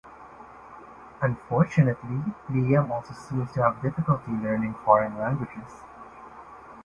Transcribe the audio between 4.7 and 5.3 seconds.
foreign